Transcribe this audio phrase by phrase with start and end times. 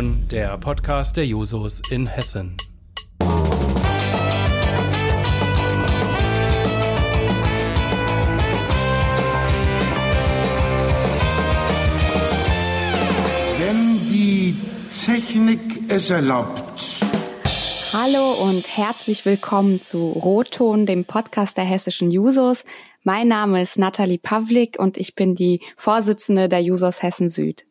[0.00, 2.56] Roton, der Podcast der Jusos in Hessen.
[13.58, 14.56] Wenn die
[15.04, 16.64] Technik es erlaubt.
[17.92, 22.64] Hallo und herzlich willkommen zu Roton, dem Podcast der hessischen Jusos.
[23.02, 27.66] Mein Name ist Nathalie Pavlik und ich bin die Vorsitzende der Jusos Hessen Süd.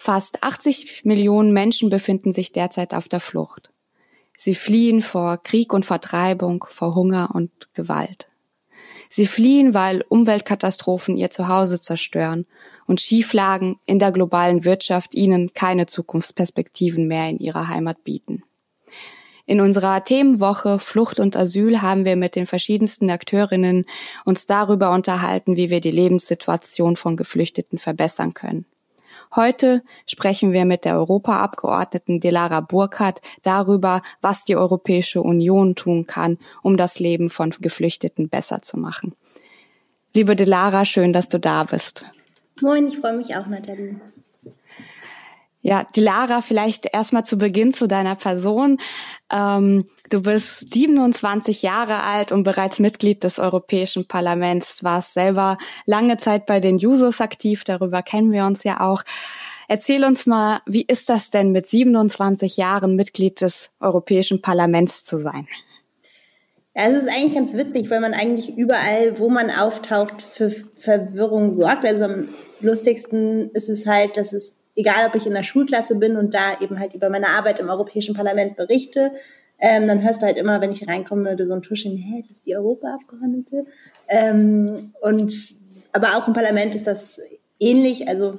[0.00, 3.70] Fast 80 Millionen Menschen befinden sich derzeit auf der Flucht.
[4.36, 8.28] Sie fliehen vor Krieg und Vertreibung, vor Hunger und Gewalt.
[9.08, 12.46] Sie fliehen, weil Umweltkatastrophen ihr Zuhause zerstören
[12.86, 18.44] und Schieflagen in der globalen Wirtschaft ihnen keine Zukunftsperspektiven mehr in ihrer Heimat bieten.
[19.46, 23.84] In unserer Themenwoche Flucht und Asyl haben wir mit den verschiedensten Akteurinnen
[24.24, 28.64] uns darüber unterhalten, wie wir die Lebenssituation von Geflüchteten verbessern können.
[29.34, 36.38] Heute sprechen wir mit der Europaabgeordneten Delara Burkhardt darüber, was die Europäische Union tun kann,
[36.62, 39.14] um das Leben von Geflüchteten besser zu machen.
[40.14, 42.02] Liebe Delara, schön, dass du da bist.
[42.60, 44.00] Moin, ich freue mich auch, Nathalie.
[45.60, 48.78] Ja, Dilara, vielleicht erstmal zu Beginn zu deiner Person.
[49.30, 56.16] Ähm, du bist 27 Jahre alt und bereits Mitglied des Europäischen Parlaments, warst selber lange
[56.16, 59.02] Zeit bei den Jusos aktiv, darüber kennen wir uns ja auch.
[59.66, 65.18] Erzähl uns mal, wie ist das denn mit 27 Jahren Mitglied des Europäischen Parlaments zu
[65.18, 65.48] sein?
[66.74, 71.50] Ja, es ist eigentlich ganz witzig, weil man eigentlich überall, wo man auftaucht, für Verwirrung
[71.50, 71.84] sorgt.
[71.84, 72.28] Also am
[72.60, 76.60] lustigsten ist es halt, dass es egal ob ich in der Schulklasse bin und da
[76.60, 79.12] eben halt über meine Arbeit im Europäischen Parlament berichte,
[79.58, 82.46] ähm, dann hörst du halt immer, wenn ich reinkomme, so ein Tuscheln, hä, das ist
[82.46, 83.66] die Europaabgeordnete.
[84.08, 85.32] Ähm, und
[85.92, 87.20] aber auch im Parlament ist das
[87.58, 88.06] ähnlich.
[88.06, 88.38] Also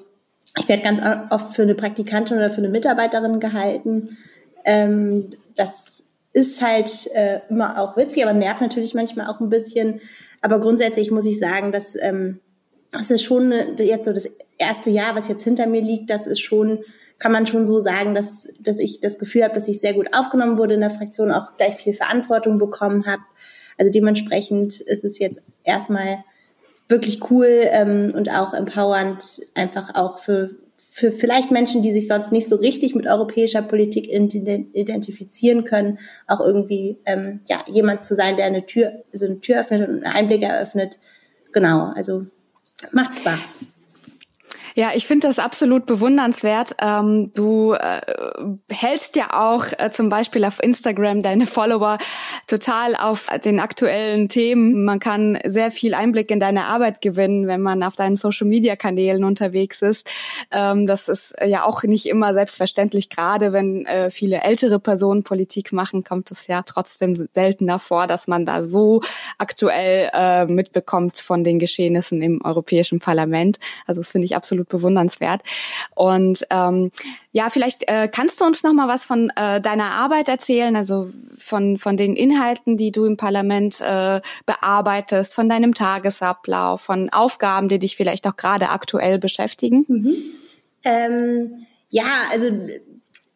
[0.58, 4.18] ich werde ganz oft für eine Praktikantin oder für eine Mitarbeiterin gehalten.
[4.64, 10.00] Ähm, das ist halt äh, immer auch witzig, aber nervt natürlich manchmal auch ein bisschen.
[10.42, 12.40] Aber grundsätzlich muss ich sagen, dass ähm,
[12.92, 16.42] das ist schon jetzt so das erste Jahr, was jetzt hinter mir liegt, das ist
[16.42, 16.80] schon,
[17.18, 20.14] kann man schon so sagen, dass, dass ich das Gefühl habe, dass ich sehr gut
[20.14, 23.24] aufgenommen wurde in der Fraktion, auch gleich viel Verantwortung bekommen habe.
[23.78, 26.24] Also dementsprechend ist es jetzt erstmal
[26.90, 30.52] wirklich cool ähm, und auch empowernd, einfach auch für,
[30.90, 36.42] für vielleicht Menschen, die sich sonst nicht so richtig mit europäischer Politik identifizieren können, auch
[36.42, 40.16] irgendwie ähm, ja jemand zu sein, der eine Tür, so eine Tür öffnet und einen
[40.16, 41.00] Einblick eröffnet.
[41.54, 42.26] Genau, also
[42.92, 43.40] macht Spaß.
[44.80, 46.78] Ja, ich finde das absolut bewundernswert.
[46.82, 48.00] Ähm, du äh,
[48.72, 51.98] hältst ja auch äh, zum Beispiel auf Instagram deine Follower
[52.48, 54.86] total auf den aktuellen Themen.
[54.86, 59.82] Man kann sehr viel Einblick in deine Arbeit gewinnen, wenn man auf deinen Social-Media-Kanälen unterwegs
[59.82, 60.10] ist.
[60.50, 63.10] Ähm, das ist ja auch nicht immer selbstverständlich.
[63.10, 68.30] Gerade wenn äh, viele ältere Personen Politik machen, kommt es ja trotzdem seltener vor, dass
[68.30, 69.02] man da so
[69.40, 73.60] aktuell äh, mitbekommt von den Geschehnissen im Europäischen Parlament.
[73.86, 75.42] Also das finde ich absolut bewundernswert.
[75.96, 76.92] Und ähm,
[77.32, 81.10] ja, vielleicht äh, kannst du uns noch mal was von äh, deiner Arbeit erzählen, also
[81.38, 87.68] von von den Inhalten, die du im Parlament äh, bearbeitest, von deinem Tagesablauf, von Aufgaben,
[87.68, 89.86] die dich vielleicht auch gerade aktuell beschäftigen.
[89.88, 90.16] Mhm.
[90.86, 92.52] Ähm, ja, also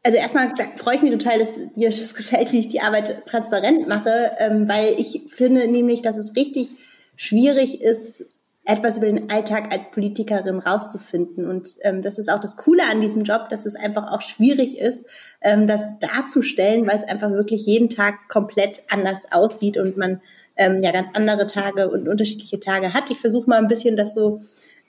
[0.04, 3.88] also erstmal freue ich mich total, dass dir das gefällt, wie ich die Arbeit transparent
[3.88, 6.76] mache, ähm, weil ich finde nämlich, dass es richtig
[7.16, 8.26] schwierig ist,
[8.66, 11.50] etwas über den Alltag als Politikerin rauszufinden.
[11.50, 14.80] Und ähm, das ist auch das Coole an diesem Job, dass es einfach auch schwierig
[14.80, 15.06] ist,
[15.42, 20.22] ähm, das darzustellen, weil es einfach wirklich jeden Tag komplett anders aussieht und man
[20.56, 23.10] ähm, ja ganz andere Tage und unterschiedliche Tage hat.
[23.12, 24.42] Ich versuche mal ein bisschen das so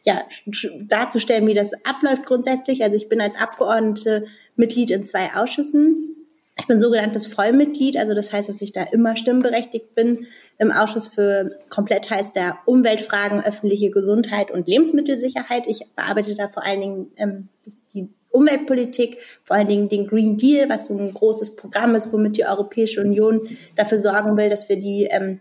[0.05, 0.23] ja,
[0.83, 2.85] darzustellen, wie das abläuft grundsätzlich.
[2.85, 6.24] Also ich bin als Abgeordnete Mitglied in zwei Ausschüssen
[6.57, 10.27] ich bin sogenanntes Vollmitglied, also das heißt, dass ich da immer stimmberechtigt bin.
[10.59, 15.67] Im Ausschuss für komplett heißt der Umweltfragen, öffentliche Gesundheit und Lebensmittelsicherheit.
[15.67, 17.49] Ich bearbeite da vor allen Dingen ähm,
[17.93, 22.37] die Umweltpolitik, vor allen Dingen den Green Deal, was so ein großes Programm ist, womit
[22.37, 25.41] die Europäische Union dafür sorgen will, dass wir die ähm,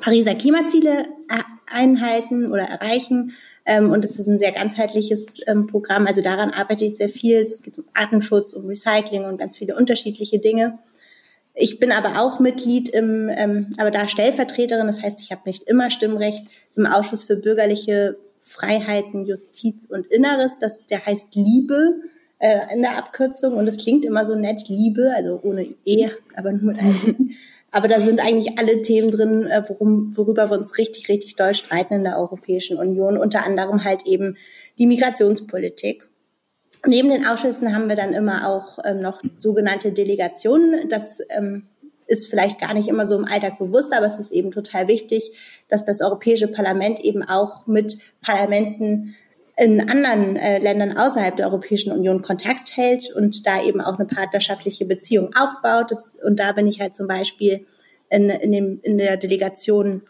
[0.00, 1.04] Pariser Klimaziele
[1.72, 3.32] einhalten oder erreichen.
[3.64, 6.06] Ähm, und es ist ein sehr ganzheitliches ähm, Programm.
[6.06, 7.38] Also daran arbeite ich sehr viel.
[7.38, 10.78] Es geht um Artenschutz, um Recycling und ganz viele unterschiedliche Dinge.
[11.54, 14.86] Ich bin aber auch Mitglied im, ähm, aber da Stellvertreterin.
[14.86, 16.46] Das heißt, ich habe nicht immer Stimmrecht
[16.76, 20.58] im Ausschuss für bürgerliche Freiheiten, Justiz und Inneres.
[20.58, 22.00] Das, der heißt Liebe
[22.38, 26.52] äh, in der Abkürzung und es klingt immer so nett, Liebe, also ohne E, aber
[26.52, 27.30] nur mit einem.
[27.72, 31.54] Aber da sind eigentlich alle Themen drin, äh, worum, worüber wir uns richtig, richtig doll
[31.54, 33.16] streiten in der Europäischen Union.
[33.16, 34.36] Unter anderem halt eben
[34.78, 36.08] die Migrationspolitik.
[36.86, 40.88] Neben den Ausschüssen haben wir dann immer auch ähm, noch sogenannte Delegationen.
[40.90, 41.68] Das ähm,
[42.06, 45.64] ist vielleicht gar nicht immer so im Alltag bewusst, aber es ist eben total wichtig,
[45.68, 49.14] dass das Europäische Parlament eben auch mit Parlamenten
[49.56, 54.06] in anderen äh, Ländern außerhalb der Europäischen Union Kontakt hält und da eben auch eine
[54.06, 55.90] partnerschaftliche Beziehung aufbaut.
[55.90, 57.66] Das, und da bin ich halt zum Beispiel
[58.08, 60.02] in, in, dem, in der Delegation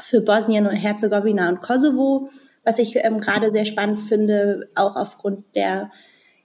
[0.00, 2.30] für Bosnien und Herzegowina und Kosovo,
[2.64, 5.90] was ich ähm, gerade sehr spannend finde, auch aufgrund der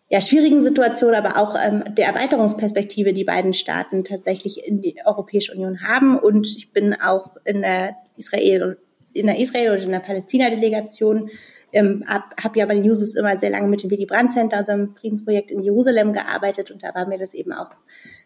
[0.10, 5.54] ja, schwierigen Situation, aber auch ähm, der Erweiterungsperspektive, die beiden Staaten tatsächlich in die Europäische
[5.54, 6.18] Union haben.
[6.18, 8.78] Und ich bin auch in der Israel
[9.18, 11.30] in der Israel und in der Palästina-Delegation
[11.78, 14.60] ähm, habe hab ja bei den Jusos immer sehr lange mit dem Willy Brandt Center,
[14.60, 17.70] unserem Friedensprojekt in Jerusalem, gearbeitet und da war mir das eben auch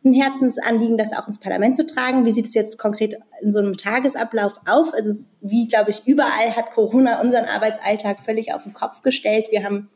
[0.05, 2.25] ein Herzensanliegen, das auch ins Parlament zu tragen.
[2.25, 4.93] Wie sieht es jetzt konkret in so einem Tagesablauf auf?
[4.93, 9.47] Also wie, glaube ich, überall hat Corona unseren Arbeitsalltag völlig auf den Kopf gestellt.
[9.51, 9.89] Wir haben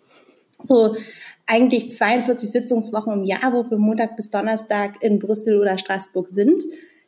[0.62, 0.96] so
[1.48, 6.62] eigentlich 42 Sitzungswochen im Jahr, wo wir Montag bis Donnerstag in Brüssel oder Straßburg sind.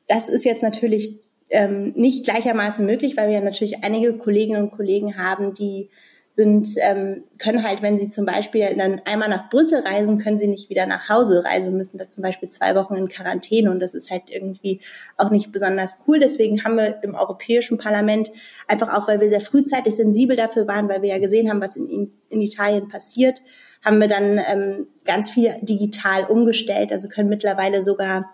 [0.07, 5.17] Das ist jetzt natürlich ähm, nicht gleichermaßen möglich, weil wir natürlich einige Kolleginnen und Kollegen
[5.17, 5.89] haben, die
[6.29, 10.47] sind, ähm, können halt, wenn sie zum Beispiel dann einmal nach Brüssel reisen, können sie
[10.47, 13.93] nicht wieder nach Hause reisen, müssen da zum Beispiel zwei Wochen in Quarantäne und das
[13.93, 14.81] ist halt irgendwie
[15.17, 16.19] auch nicht besonders cool.
[16.19, 18.31] Deswegen haben wir im Europäischen Parlament
[18.67, 21.75] einfach auch, weil wir sehr frühzeitig sensibel dafür waren, weil wir ja gesehen haben, was
[21.75, 23.41] in, in Italien passiert,
[23.83, 28.29] haben wir dann ähm, ganz viel digital umgestellt, also können mittlerweile sogar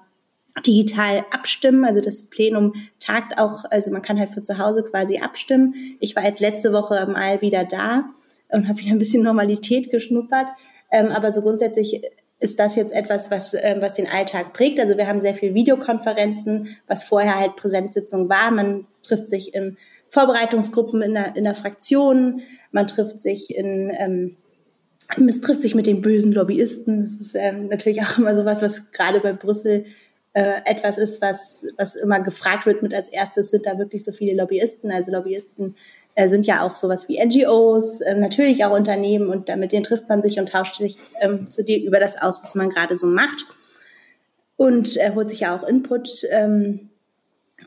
[0.62, 1.86] digital abstimmen.
[1.86, 5.74] Also das Plenum tagt auch, also man kann halt für zu Hause quasi abstimmen.
[6.00, 8.06] Ich war jetzt letzte Woche mal wieder da
[8.50, 10.48] und habe wieder ein bisschen Normalität geschnuppert.
[10.92, 12.02] Ähm, aber so grundsätzlich
[12.40, 14.80] ist das jetzt etwas, was, äh, was den Alltag prägt.
[14.80, 18.52] Also wir haben sehr viel Videokonferenzen, was vorher halt Präsenzsitzung war.
[18.52, 19.78] Man trifft sich in
[20.10, 22.42] Vorbereitungsgruppen in der, in der Fraktion,
[22.72, 24.38] man trifft sich in ähm,
[25.28, 27.18] es trifft sich mit den bösen Lobbyisten.
[27.20, 29.86] Das ist ähm, natürlich auch immer sowas, was gerade bei Brüssel
[30.34, 34.12] äh, etwas ist, was, was immer gefragt wird mit als erstes, sind da wirklich so
[34.12, 34.92] viele Lobbyisten?
[34.92, 35.76] Also Lobbyisten
[36.16, 40.10] äh, sind ja auch sowas wie NGOs, äh, natürlich auch Unternehmen und damit denen trifft
[40.10, 43.08] man sich und tauscht sich ähm, zu dir über das aus, was man gerade so
[43.08, 43.46] macht
[44.58, 46.26] und äh, holt sich ja auch Input.
[46.30, 46.90] Ähm,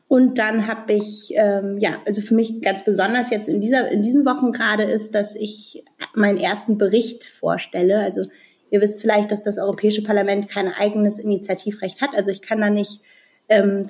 [0.08, 4.02] und dann habe ich, ähm, ja, also für mich ganz besonders jetzt in dieser, in
[4.02, 5.82] diesen Wochen gerade ist, dass ich
[6.14, 7.98] meinen ersten Bericht vorstelle.
[7.98, 8.22] Also
[8.70, 12.10] Ihr wisst vielleicht, dass das Europäische Parlament kein eigenes Initiativrecht hat.
[12.14, 13.00] Also ich kann da nicht
[13.48, 13.86] ähm,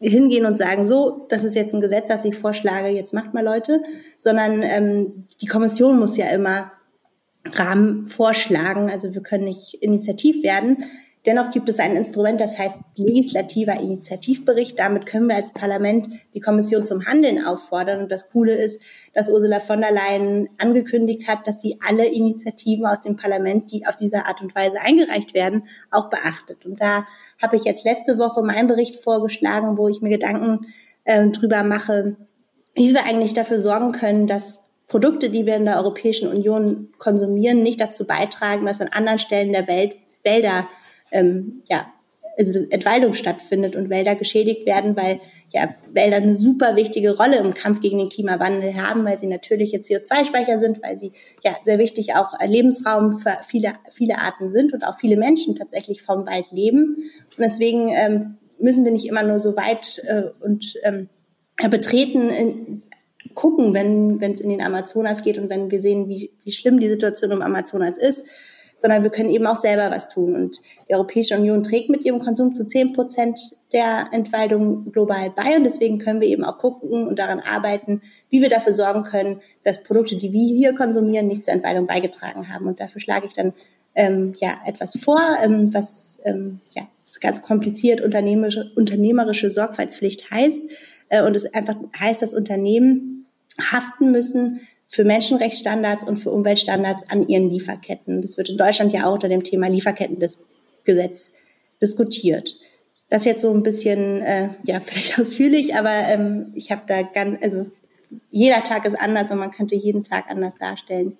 [0.00, 3.44] hingehen und sagen, so, das ist jetzt ein Gesetz, das ich vorschlage, jetzt macht mal
[3.44, 3.82] Leute,
[4.18, 6.72] sondern ähm, die Kommission muss ja immer
[7.44, 8.90] Rahmen vorschlagen.
[8.90, 10.84] Also wir können nicht initiativ werden.
[11.28, 14.78] Dennoch gibt es ein Instrument, das heißt legislativer Initiativbericht.
[14.78, 18.00] Damit können wir als Parlament die Kommission zum Handeln auffordern.
[18.00, 18.80] Und das Coole ist,
[19.12, 23.86] dass Ursula von der Leyen angekündigt hat, dass sie alle Initiativen aus dem Parlament, die
[23.86, 26.64] auf diese Art und Weise eingereicht werden, auch beachtet.
[26.64, 27.04] Und da
[27.42, 30.64] habe ich jetzt letzte Woche meinen Bericht vorgeschlagen, wo ich mir Gedanken
[31.04, 32.16] äh, drüber mache,
[32.74, 37.62] wie wir eigentlich dafür sorgen können, dass Produkte, die wir in der Europäischen Union konsumieren,
[37.62, 39.94] nicht dazu beitragen, dass an anderen Stellen der Welt
[40.24, 40.68] Wälder
[41.12, 41.92] ähm, ja,
[42.38, 47.52] also Entwaldung stattfindet und Wälder geschädigt werden, weil ja Wälder eine super wichtige Rolle im
[47.52, 52.14] Kampf gegen den Klimawandel haben, weil sie natürliche CO2-Speicher sind, weil sie ja sehr wichtig
[52.14, 56.94] auch Lebensraum für viele, viele Arten sind und auch viele Menschen tatsächlich vom Wald leben.
[56.94, 61.08] Und deswegen ähm, müssen wir nicht immer nur so weit äh, und ähm,
[61.70, 62.82] betreten in,
[63.34, 66.78] gucken, wenn wenn es in den Amazonas geht und wenn wir sehen, wie, wie schlimm
[66.78, 68.26] die Situation im Amazonas ist,
[68.78, 70.34] sondern wir können eben auch selber was tun.
[70.34, 73.38] Und die Europäische Union trägt mit ihrem Konsum zu zehn Prozent
[73.72, 75.56] der Entwaldung global bei.
[75.56, 79.40] Und deswegen können wir eben auch gucken und daran arbeiten, wie wir dafür sorgen können,
[79.64, 82.66] dass Produkte, die wir hier konsumieren, nicht zur Entwaldung beigetragen haben.
[82.66, 83.52] Und dafür schlage ich dann
[83.94, 86.86] ähm, ja etwas vor, ähm, was ähm, ja
[87.20, 90.62] ganz kompliziert unternehmerische, unternehmerische Sorgfaltspflicht heißt.
[91.08, 93.26] Äh, und es einfach heißt, dass Unternehmen
[93.60, 98.22] haften müssen für Menschenrechtsstandards und für Umweltstandards an ihren Lieferketten.
[98.22, 101.32] Das wird in Deutschland ja auch unter dem Thema Lieferkettengesetz
[101.80, 102.56] diskutiert.
[103.10, 107.38] Das jetzt so ein bisschen, äh, ja, vielleicht ausführlich, aber ähm, ich habe da ganz,
[107.42, 107.66] also
[108.30, 111.18] jeder Tag ist anders und man könnte jeden Tag anders darstellen.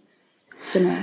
[0.73, 0.95] Genau.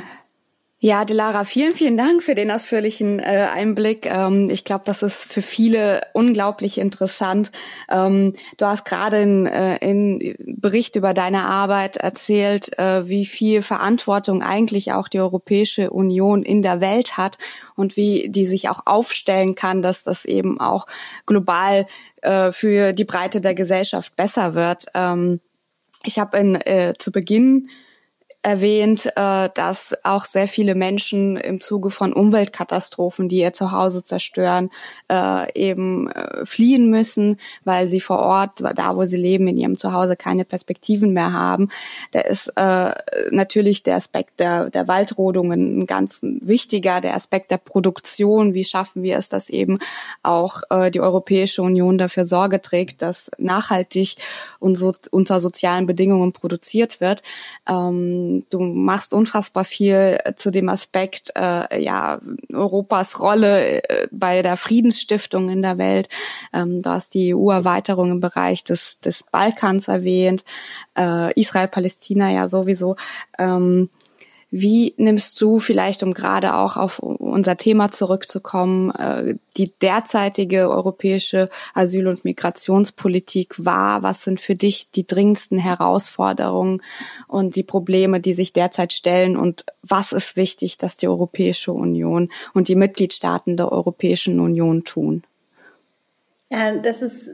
[0.85, 4.05] Ja, Delara, vielen, vielen Dank für den ausführlichen äh, Einblick.
[4.05, 7.51] Ähm, ich glaube, das ist für viele unglaublich interessant.
[7.89, 13.63] Ähm, du hast gerade in, äh, in Bericht über deine Arbeit erzählt, äh, wie viel
[13.63, 17.39] Verantwortung eigentlich auch die Europäische Union in der Welt hat
[17.75, 20.85] und wie die sich auch aufstellen kann, dass das eben auch
[21.25, 21.87] global
[22.21, 24.85] äh, für die Breite der Gesellschaft besser wird.
[24.93, 25.39] Ähm,
[26.03, 27.69] ich habe in äh, zu Beginn
[28.45, 34.69] erwähnt, äh, dass auch sehr viele Menschen im Zuge von Umweltkatastrophen, die ihr Zuhause zerstören,
[35.11, 39.77] äh, eben äh, fliehen müssen, weil sie vor Ort, da wo sie leben, in ihrem
[39.77, 41.69] Zuhause keine Perspektiven mehr haben.
[42.11, 42.93] Da ist äh,
[43.31, 48.53] natürlich der Aspekt der, der Waldrodungen ein ganz wichtiger, der Aspekt der Produktion.
[48.53, 49.79] Wie schaffen wir es, dass eben
[50.21, 54.17] auch äh, die Europäische Union dafür Sorge trägt, dass nachhaltig
[54.59, 57.23] und so, unter sozialen Bedingungen produziert wird.
[57.67, 62.19] Ähm, du machst unfassbar viel zu dem Aspekt äh, ja
[62.51, 66.09] Europas Rolle äh, bei der Friedensstiftung in der Welt.
[66.53, 70.43] Ähm, du hast die EU-Erweiterung im Bereich des, des Balkans erwähnt,
[70.97, 72.95] äh, Israel-Palästina ja sowieso.
[73.37, 73.89] Ähm,
[74.57, 81.49] wie nimmst du vielleicht, um gerade auch auf unser Thema zurückzukommen, äh, die derzeitige europäische
[81.73, 84.01] Asyl- und Migrationspolitik wahr?
[84.01, 86.81] Was sind für dich die dringendsten Herausforderungen
[87.27, 89.35] und die Probleme, die sich derzeit stellen?
[89.35, 95.23] Und was ist wichtig, dass die Europäische Union und die Mitgliedstaaten der Europäischen Union tun?
[96.49, 97.31] Ja, das ist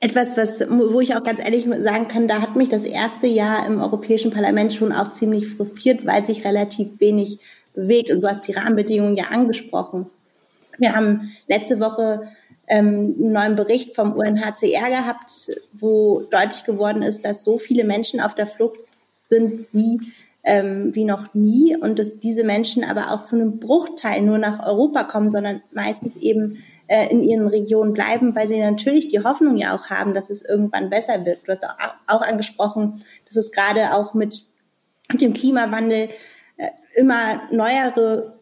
[0.00, 3.66] etwas, was, wo ich auch ganz ehrlich sagen kann, da hat mich das erste Jahr
[3.66, 7.40] im Europäischen Parlament schon auch ziemlich frustriert, weil sich relativ wenig
[7.74, 8.10] bewegt.
[8.10, 10.08] Und du hast die Rahmenbedingungen ja angesprochen.
[10.78, 12.28] Wir haben letzte Woche
[12.68, 18.20] ähm, einen neuen Bericht vom UNHCR gehabt, wo deutlich geworden ist, dass so viele Menschen
[18.20, 18.78] auf der Flucht
[19.24, 20.00] sind wie
[20.44, 24.66] ähm, wie noch nie und dass diese Menschen aber auch zu einem Bruchteil nur nach
[24.66, 29.56] Europa kommen, sondern meistens eben äh, in ihren Regionen bleiben, weil sie natürlich die Hoffnung
[29.56, 31.40] ja auch haben, dass es irgendwann besser wird.
[31.46, 31.64] Du hast
[32.06, 34.44] auch, angesprochen, dass es gerade auch mit,
[35.10, 36.08] mit dem Klimawandel
[36.56, 38.38] äh, immer neuere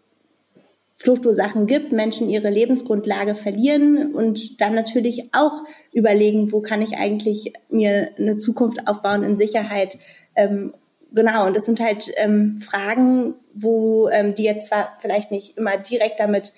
[0.96, 5.62] Fluchtursachen gibt, Menschen ihre Lebensgrundlage verlieren und dann natürlich auch
[5.92, 9.98] überlegen, wo kann ich eigentlich mir eine Zukunft aufbauen in Sicherheit
[10.36, 10.72] ähm,
[11.12, 15.76] genau, und das sind halt ähm, Fragen, wo ähm, die jetzt zwar vielleicht nicht immer
[15.76, 16.54] direkt damit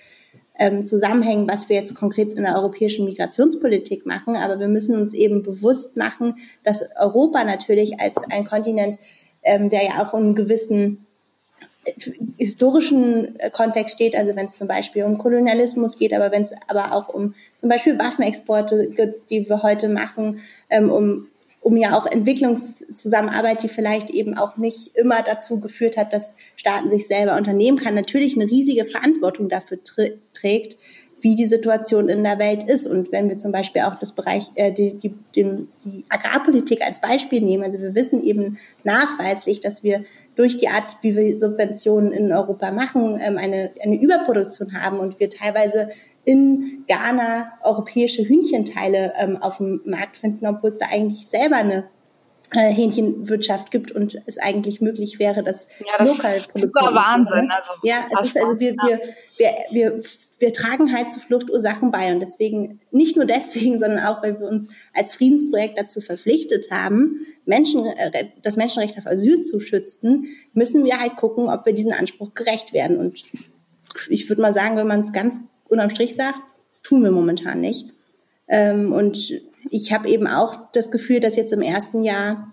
[0.59, 5.15] ähm, zusammenhängen, was wir jetzt konkret in der europäischen Migrationspolitik machen, aber wir müssen uns
[5.15, 6.35] eben bewusst machen,
[6.65, 8.99] dass Europa natürlich als ein Kontinent,
[9.43, 11.07] ähm, der ja auch in einem gewissen
[11.85, 11.93] äh,
[12.37, 16.53] historischen äh, Kontext steht, also wenn es zum Beispiel um Kolonialismus geht, aber wenn es
[16.67, 21.29] aber auch um zum Beispiel Waffenexporte geht, die wir heute machen, ähm, um
[21.61, 26.91] um ja auch Entwicklungszusammenarbeit, die vielleicht eben auch nicht immer dazu geführt hat, dass Staaten
[26.91, 29.79] sich selber unternehmen kann, natürlich eine riesige Verantwortung dafür
[30.33, 30.79] trägt,
[31.21, 32.87] wie die Situation in der Welt ist.
[32.87, 37.01] Und wenn wir zum Beispiel auch das Bereich, äh, die, die, die, die Agrarpolitik als
[37.01, 40.05] Beispiel nehmen, also wir wissen eben nachweislich, dass wir
[40.37, 45.19] durch die Art, wie wir Subventionen in Europa machen, ähm, eine, eine Überproduktion haben und
[45.19, 45.91] wir teilweise
[46.25, 51.89] in Ghana europäische Hühnchenteile ähm, auf dem Markt finden, obwohl es da eigentlich selber eine
[52.53, 57.51] äh, Hähnchenwirtschaft gibt und es eigentlich möglich wäre, dass ja, das lokal ist super Wahnsinn.
[57.51, 59.01] Also, ja, es ist, also wir, wir,
[59.37, 60.03] wir, wir,
[60.39, 64.49] wir tragen halt zu Fluchtursachen bei und deswegen, nicht nur deswegen, sondern auch, weil wir
[64.49, 70.85] uns als Friedensprojekt dazu verpflichtet haben, Menschen, äh, das Menschenrecht auf Asyl zu schützen, müssen
[70.85, 72.97] wir halt gucken, ob wir diesen Anspruch gerecht werden.
[72.97, 73.23] Und
[74.09, 76.41] ich würde mal sagen, wenn man es ganz unterm Strich sagt,
[76.83, 77.91] tun wir momentan nicht.
[78.49, 82.51] Ähm, und ich habe eben auch das Gefühl, dass jetzt im ersten Jahr,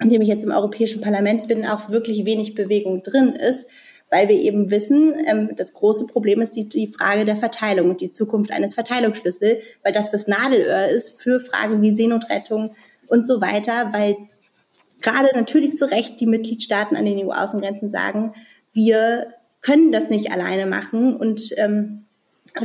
[0.00, 3.68] in dem ich jetzt im Europäischen Parlament bin, auch wirklich wenig Bewegung drin ist,
[4.10, 8.00] weil wir eben wissen, ähm, das große Problem ist die, die Frage der Verteilung und
[8.00, 12.74] die Zukunft eines Verteilungsschlüssels, weil das das Nadelöhr ist für Fragen wie Seenotrettung
[13.08, 14.16] und so weiter, weil
[15.00, 18.34] gerade natürlich zu Recht die Mitgliedstaaten an den EU-Außengrenzen sagen,
[18.72, 19.28] wir
[19.60, 22.06] können das nicht alleine machen und ähm,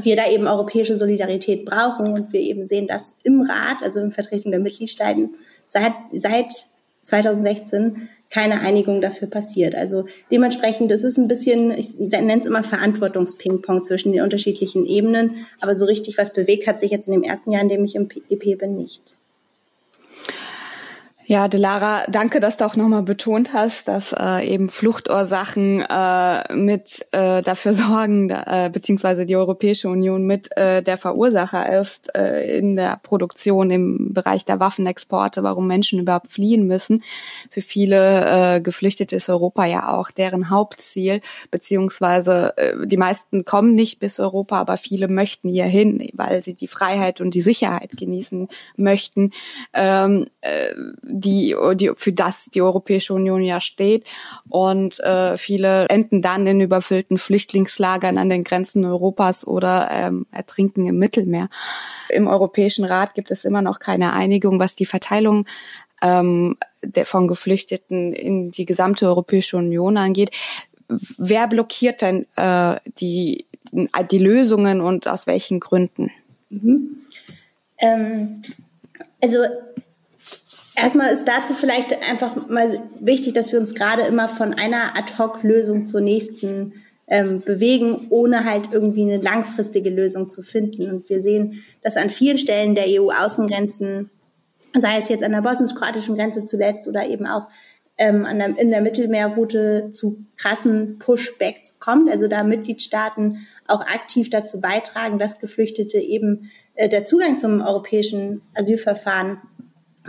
[0.02, 4.12] wir da eben europäische Solidarität brauchen und wir eben sehen, dass im Rat, also in
[4.12, 5.36] Vertretung der Mitgliedstaaten,
[5.68, 6.68] seit, seit
[7.04, 9.76] 2016 keine Einigung dafür passiert.
[9.76, 15.46] Also dementsprechend, das ist ein bisschen, ich nenne es immer Verantwortungspingpong zwischen den unterschiedlichen Ebenen,
[15.60, 17.96] aber so richtig was bewegt hat sich jetzt in dem ersten Jahr, in dem ich
[17.96, 19.18] im EP bin, nicht.
[21.28, 27.06] Ja, Delara, danke, dass du auch nochmal betont hast, dass äh, eben Fluchtursachen äh, mit
[27.12, 32.58] äh, dafür sorgen, da, äh, beziehungsweise die Europäische Union mit äh, der Verursacher ist äh,
[32.58, 37.04] in der Produktion im Bereich der Waffenexporte, warum Menschen überhaupt fliehen müssen.
[37.52, 43.76] Für viele äh, Geflüchtete ist Europa ja auch deren Hauptziel, beziehungsweise äh, die meisten kommen
[43.76, 47.92] nicht bis Europa, aber viele möchten hier hin, weil sie die Freiheit und die Sicherheit
[47.92, 49.32] genießen möchten.
[49.74, 50.74] Ähm, äh,
[51.22, 54.06] die, die für das die Europäische Union ja steht.
[54.50, 60.86] Und äh, viele enden dann in überfüllten Flüchtlingslagern an den Grenzen Europas oder ähm, ertrinken
[60.88, 61.50] im Mittelmeer.
[62.10, 65.46] Im Europäischen Rat gibt es immer noch keine Einigung, was die Verteilung
[66.02, 70.32] ähm, der von Geflüchteten in die gesamte Europäische Union angeht.
[71.18, 76.12] Wer blockiert denn äh, die, die Lösungen und aus welchen Gründen?
[76.50, 76.98] Mhm.
[77.80, 78.42] Ähm,
[79.22, 79.38] also
[80.76, 85.86] Erstmal ist dazu vielleicht einfach mal wichtig, dass wir uns gerade immer von einer Ad-Hoc-Lösung
[85.86, 86.74] zur nächsten
[87.08, 90.90] ähm, bewegen, ohne halt irgendwie eine langfristige Lösung zu finden.
[90.90, 94.10] Und wir sehen, dass an vielen Stellen der EU-Außengrenzen,
[94.78, 97.48] sei es jetzt an der bosnisch-kroatischen Grenze zuletzt oder eben auch
[97.98, 104.30] ähm, an der, in der Mittelmeerroute zu krassen Pushbacks kommt, also da Mitgliedstaaten auch aktiv
[104.30, 109.42] dazu beitragen, dass Geflüchtete eben äh, der Zugang zum europäischen Asylverfahren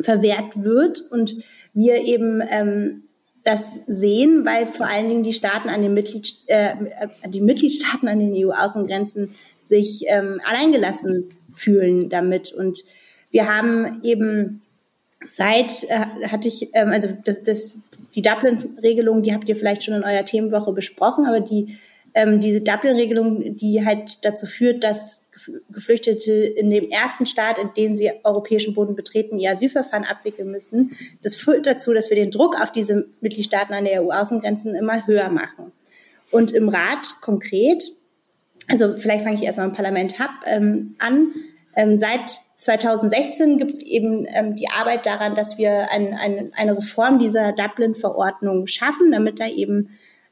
[0.00, 1.37] verwehrt wird und
[1.75, 3.04] wir eben ähm,
[3.44, 6.75] das sehen, weil vor allen Dingen die Staaten an den Mitglied, äh,
[7.28, 12.52] die Mitgliedstaaten an den EU-Außengrenzen sich ähm, alleingelassen fühlen damit.
[12.52, 12.84] Und
[13.30, 14.62] wir haben eben
[15.25, 17.80] seit äh, hatte ich ähm, also das, das
[18.14, 21.78] die Dublin-Regelung, die habt ihr vielleicht schon in eurer Themenwoche besprochen, aber die
[22.14, 25.22] ähm, diese Dublin-Regelung, die halt dazu führt, dass
[25.70, 30.90] Geflüchtete in dem ersten Staat, in dem sie europäischen Boden betreten, ihr Asylverfahren abwickeln müssen.
[31.22, 35.30] Das führt dazu, dass wir den Druck auf diese Mitgliedstaaten an der EU-Außengrenzen immer höher
[35.30, 35.72] machen.
[36.30, 37.84] Und im Rat konkret,
[38.68, 41.32] also vielleicht fange ich erstmal im Parlament hab, ähm, an,
[41.76, 46.76] ähm, seit 2016 gibt es eben ähm, die Arbeit daran, dass wir ein, ein, eine
[46.76, 49.90] Reform dieser Dublin-Verordnung schaffen, damit da eben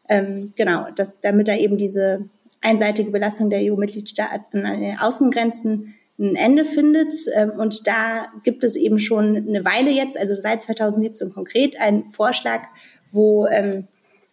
[0.08, 2.28] ähm, genau, dass, damit da eben diese
[2.60, 7.14] einseitige Belastung der EU-Mitgliedstaaten an den Außengrenzen ein Ende findet.
[7.34, 12.10] Ähm, und da gibt es eben schon eine Weile jetzt, also seit 2017 konkret, einen
[12.10, 12.62] Vorschlag,
[13.10, 13.88] wo ähm,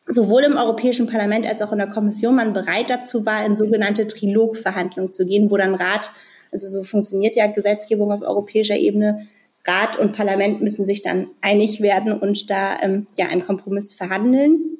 [0.05, 4.07] sowohl im Europäischen Parlament als auch in der Kommission man bereit dazu war, in sogenannte
[4.07, 6.11] Trilogverhandlungen zu gehen, wo dann Rat,
[6.51, 9.27] also so funktioniert ja Gesetzgebung auf europäischer Ebene,
[9.65, 14.77] Rat und Parlament müssen sich dann einig werden und da ähm, ja einen Kompromiss verhandeln.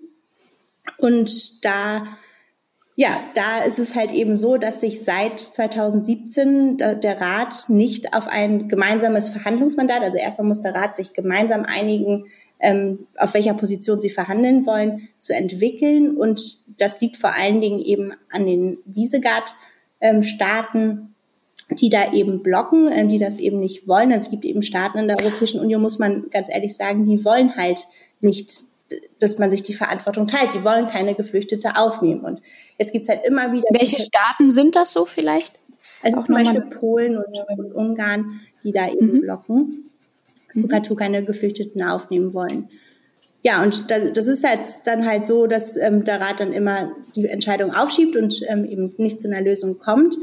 [0.97, 2.03] Und da
[2.99, 8.27] ja, da ist es halt eben so, dass sich seit 2017 der Rat nicht auf
[8.27, 12.25] ein gemeinsames Verhandlungsmandat, also erstmal muss der Rat sich gemeinsam einigen,
[12.59, 16.17] ähm, auf welcher Position sie verhandeln wollen, zu entwickeln.
[16.17, 21.13] Und das liegt vor allen Dingen eben an den Wiesegard-Staaten, ähm,
[21.79, 24.09] die da eben blocken, äh, die das eben nicht wollen.
[24.09, 27.55] Es gibt eben Staaten in der Europäischen Union, muss man ganz ehrlich sagen, die wollen
[27.55, 27.87] halt
[28.21, 28.63] nicht
[29.19, 30.53] dass man sich die Verantwortung teilt.
[30.53, 32.21] Die wollen keine Geflüchtete aufnehmen.
[32.21, 32.41] Und
[32.77, 33.67] jetzt gibt's halt immer wieder.
[33.71, 35.59] Welche Staaten sind das so vielleicht?
[36.03, 39.21] Also zum Beispiel Polen und, und, Ungarn, die da eben mhm.
[39.21, 39.91] blocken
[40.53, 42.69] und partout keine Geflüchteten aufnehmen wollen.
[43.43, 46.91] Ja, und das, das ist halt dann halt so, dass ähm, der Rat dann immer
[47.15, 50.17] die Entscheidung aufschiebt und ähm, eben nicht zu einer Lösung kommt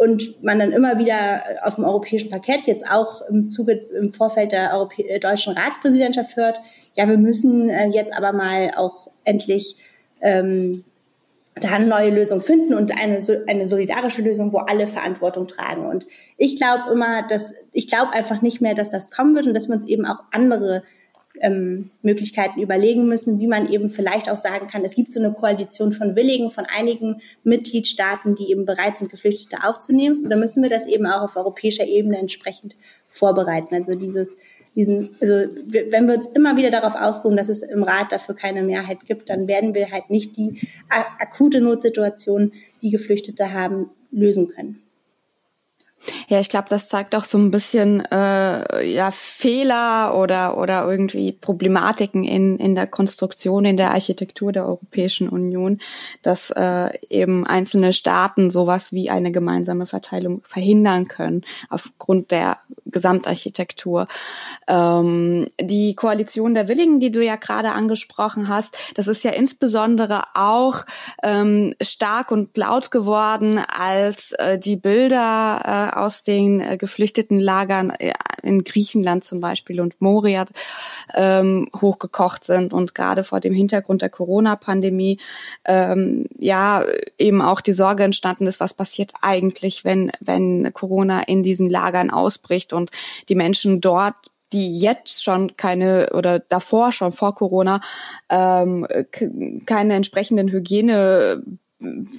[0.00, 4.50] und man dann immer wieder auf dem europäischen Parkett jetzt auch im Zuge im Vorfeld
[4.50, 6.58] der Europä äh, deutschen Ratspräsidentschaft hört,
[6.94, 9.76] ja, wir müssen äh, jetzt aber mal auch endlich
[10.22, 10.84] ähm,
[11.54, 15.84] da eine neue Lösung finden und eine, eine solidarische Lösung, wo alle Verantwortung tragen.
[15.84, 16.06] Und
[16.38, 19.68] ich glaube immer, dass ich glaube einfach nicht mehr, dass das kommen wird und dass
[19.68, 20.82] wir uns eben auch andere
[21.40, 25.32] ähm, Möglichkeiten überlegen müssen, wie man eben vielleicht auch sagen kann, es gibt so eine
[25.32, 30.24] Koalition von Willigen, von einigen Mitgliedstaaten, die eben bereit sind, Geflüchtete aufzunehmen.
[30.24, 32.76] Und dann müssen wir das eben auch auf europäischer Ebene entsprechend
[33.08, 33.74] vorbereiten.
[33.74, 34.36] Also dieses
[34.76, 35.34] diesen, also
[35.66, 39.28] wenn wir uns immer wieder darauf ausruhen, dass es im Rat dafür keine Mehrheit gibt,
[39.28, 44.80] dann werden wir halt nicht die akute Notsituation, die Geflüchtete haben, lösen können.
[46.28, 51.32] Ja, ich glaube, das zeigt auch so ein bisschen äh, ja Fehler oder oder irgendwie
[51.32, 55.78] Problematiken in in der Konstruktion, in der Architektur der Europäischen Union,
[56.22, 64.06] dass äh, eben einzelne Staaten sowas wie eine gemeinsame Verteilung verhindern können aufgrund der Gesamtarchitektur.
[64.68, 70.24] Ähm, die Koalition der Willigen, die du ja gerade angesprochen hast, das ist ja insbesondere
[70.34, 70.84] auch
[71.22, 77.90] ähm, stark und laut geworden, als äh, die Bilder äh, aus den äh, geflüchteten Lagern
[77.90, 80.46] äh, in Griechenland zum Beispiel und Moria
[81.14, 85.18] ähm, hochgekocht sind und gerade vor dem Hintergrund der Corona-Pandemie
[85.64, 86.84] ähm, ja
[87.18, 92.10] eben auch die Sorge entstanden ist, was passiert eigentlich, wenn wenn Corona in diesen Lagern
[92.10, 92.90] ausbricht und
[93.28, 94.14] die Menschen dort
[94.52, 97.80] die jetzt schon keine oder davor schon vor Corona
[98.28, 98.86] ähm,
[99.66, 101.42] keine entsprechenden Hygiene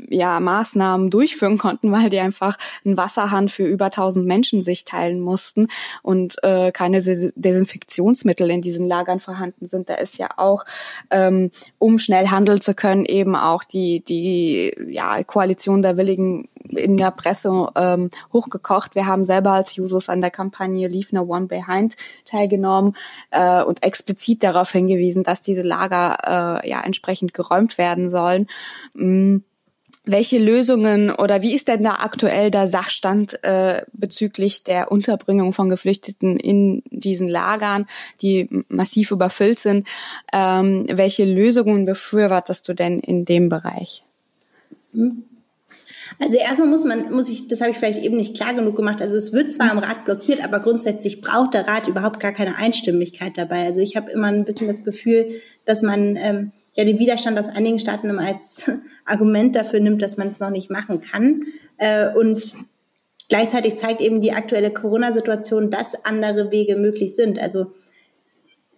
[0.10, 5.20] ja, Maßnahmen durchführen konnten, weil die einfach einen Wasserhahn für über 1000 Menschen sich teilen
[5.20, 5.68] mussten
[6.02, 9.90] und äh, keine Desinfektionsmittel in diesen Lagern vorhanden sind.
[9.90, 10.66] Da ist ja auch,
[11.10, 16.98] ähm, um schnell handeln zu können, eben auch die, die ja, Koalition der Willigen in
[16.98, 18.96] der Presse ähm, hochgekocht.
[18.96, 21.96] Wir haben selber als Jusos an der Kampagne Leave No One Behind
[22.26, 22.96] teilgenommen
[23.32, 28.48] äh, und explizit darauf hingewiesen, dass diese Lager äh, ja entsprechend geräumt werden sollen.
[28.94, 29.44] Mhm
[30.04, 35.70] welche Lösungen oder wie ist denn da aktuell der Sachstand äh, bezüglich der Unterbringung von
[35.70, 37.86] Geflüchteten in diesen Lagern,
[38.22, 39.88] die massiv überfüllt sind?
[40.34, 44.04] Ähm, welche Lösungen befürwortest du denn in dem Bereich?
[46.20, 49.02] Also erstmal muss man, muss ich, das habe ich vielleicht eben nicht klar genug gemacht.
[49.02, 52.58] Also es wird zwar im Rat blockiert, aber grundsätzlich braucht der Rat überhaupt gar keine
[52.58, 53.66] Einstimmigkeit dabei.
[53.66, 55.32] Also ich habe immer ein bisschen das Gefühl,
[55.66, 58.70] dass man ähm, ja den Widerstand aus einigen Staaten immer als
[59.06, 61.44] Argument dafür nimmt, dass man es noch nicht machen kann.
[61.78, 62.42] Äh, und
[63.30, 67.40] gleichzeitig zeigt eben die aktuelle Corona-Situation, dass andere Wege möglich sind.
[67.40, 67.74] Also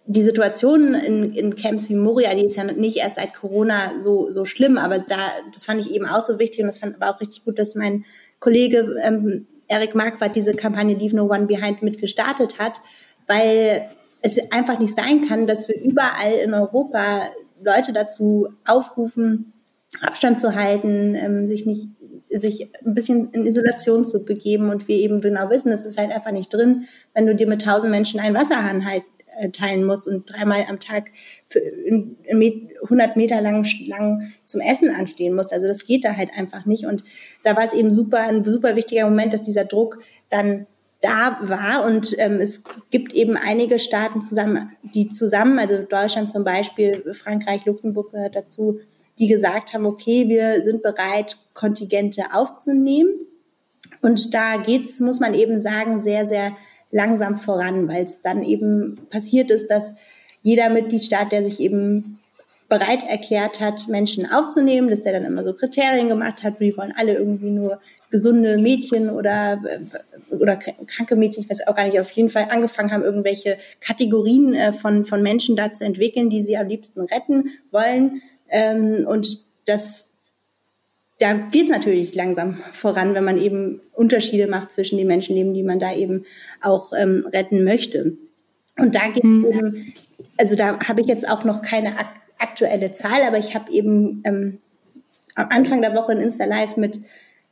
[0.06, 4.30] die Situation in, in Camps wie Moria, die ist ja nicht erst seit Corona so,
[4.30, 5.16] so schlimm, aber da,
[5.52, 7.74] das fand ich eben auch so wichtig und das fand aber auch richtig gut, dass
[7.74, 8.04] mein
[8.38, 12.80] Kollege ähm, Eric Marquardt diese Kampagne Leave No One Behind mit gestartet hat,
[13.26, 13.88] weil
[14.20, 17.22] es einfach nicht sein kann, dass wir überall in Europa
[17.64, 19.52] Leute dazu aufrufen,
[20.00, 21.88] Abstand zu halten, ähm, sich nicht
[22.28, 26.10] sich ein bisschen in Isolation zu begeben und wir eben genau wissen, es ist halt
[26.10, 29.04] einfach nicht drin, wenn du dir mit tausend Menschen einen Wasserhahn halt
[29.36, 31.10] äh, teilen musst und dreimal am Tag
[31.48, 35.52] für 100 Meter lang, lang zum Essen anstehen musst.
[35.52, 36.86] Also das geht da halt einfach nicht.
[36.86, 37.04] Und
[37.42, 39.98] da war es eben super, ein super wichtiger Moment, dass dieser Druck
[40.30, 40.66] dann
[41.04, 41.84] da war.
[41.84, 47.66] Und ähm, es gibt eben einige Staaten zusammen, die zusammen, also Deutschland zum Beispiel, Frankreich,
[47.66, 48.80] Luxemburg gehört dazu,
[49.18, 53.10] die gesagt haben, okay, wir sind bereit, Kontingente aufzunehmen.
[54.00, 56.56] Und da geht's, muss man eben sagen, sehr, sehr
[56.90, 59.94] langsam voran, weil es dann eben passiert ist, dass
[60.42, 62.18] jeder Mitgliedstaat, der sich eben
[62.68, 66.94] bereit erklärt hat, Menschen aufzunehmen, dass der dann immer so Kriterien gemacht hat, wie wollen
[66.96, 67.80] alle irgendwie nur
[68.14, 72.46] gesunde Mädchen oder, äh, oder kranke Mädchen, ich weiß auch gar nicht, auf jeden Fall
[72.48, 77.00] angefangen haben, irgendwelche Kategorien äh, von, von Menschen da zu entwickeln, die sie am liebsten
[77.00, 78.22] retten wollen.
[78.48, 80.10] Ähm, und das,
[81.18, 85.64] da geht es natürlich langsam voran, wenn man eben Unterschiede macht zwischen den Menschenleben, die
[85.64, 86.24] man da eben
[86.62, 88.16] auch ähm, retten möchte.
[88.78, 89.44] Und da geht mhm.
[89.44, 89.92] eben,
[90.36, 92.06] also da habe ich jetzt auch noch keine ak
[92.38, 94.58] aktuelle Zahl, aber ich habe eben ähm,
[95.34, 97.00] am Anfang der Woche ein Insta-Live mit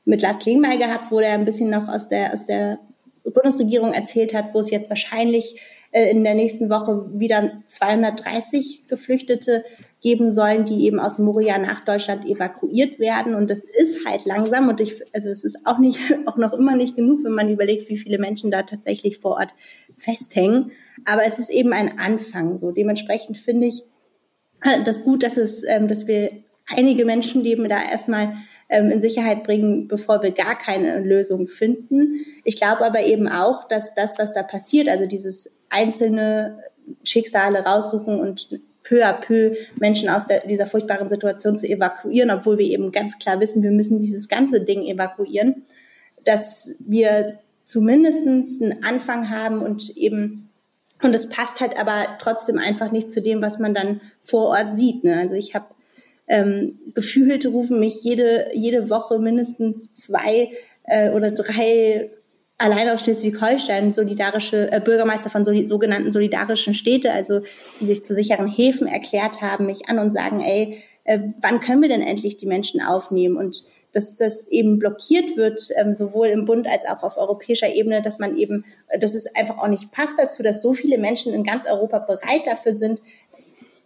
[0.05, 2.79] mit Lars Klingbeil gehabt, wo er ein bisschen noch aus der, aus der
[3.25, 5.61] Bundesregierung erzählt hat, wo es jetzt wahrscheinlich
[5.93, 9.65] äh, in der nächsten Woche wieder 230 Geflüchtete
[10.01, 13.35] geben sollen, die eben aus Moria nach Deutschland evakuiert werden.
[13.35, 16.75] Und das ist halt langsam und ich, also es ist auch nicht, auch noch immer
[16.75, 19.55] nicht genug, wenn man überlegt, wie viele Menschen da tatsächlich vor Ort
[19.97, 20.73] festhängen.
[21.05, 22.59] Aber es ist eben ein Anfang.
[22.59, 23.85] So dementsprechend finde ich
[24.63, 26.31] äh, das gut, dass es, ähm, dass wir
[26.75, 28.37] einige Menschenleben da erstmal
[28.73, 32.25] ähm, in Sicherheit bringen, bevor wir gar keine Lösung finden.
[32.45, 36.59] Ich glaube aber eben auch, dass das, was da passiert, also dieses einzelne
[37.05, 42.59] Schicksale raussuchen und peu à peu Menschen aus der, dieser furchtbaren Situation zu evakuieren, obwohl
[42.59, 45.65] wir eben ganz klar wissen, wir müssen dieses ganze Ding evakuieren,
[46.25, 50.49] dass wir zumindestens einen Anfang haben und eben
[51.03, 54.73] und es passt halt aber trotzdem einfach nicht zu dem, was man dann vor Ort
[54.73, 55.03] sieht.
[55.03, 55.19] Ne?
[55.19, 55.67] Also ich habe
[56.33, 60.51] ähm, gefühlt rufen mich jede, jede Woche mindestens zwei
[60.85, 62.11] äh, oder drei
[62.57, 67.43] allein aus Schleswig-Holstein solidarische äh, Bürgermeister von soli sogenannten solidarischen Städte, also
[67.81, 71.83] die sich zu sicheren Häfen erklärt haben, mich an und sagen, ey, äh, wann können
[71.83, 73.37] wir denn endlich die Menschen aufnehmen?
[73.37, 78.01] Und dass das eben blockiert wird, ähm, sowohl im Bund als auch auf europäischer Ebene,
[78.01, 78.65] dass man eben,
[78.99, 82.47] dass es einfach auch nicht passt dazu, dass so viele Menschen in ganz Europa bereit
[82.47, 83.03] dafür sind,